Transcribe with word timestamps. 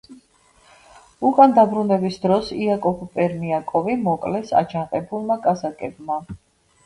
უკან 1.27 1.51
დაბრუნების 1.57 2.15
დროს 2.23 2.49
იაკობ 2.55 3.03
პერმიაკოვი 3.17 3.97
მოკლეს, 4.07 4.53
აჯანყებულმა 4.61 5.39
კაზაკებმა. 5.47 6.19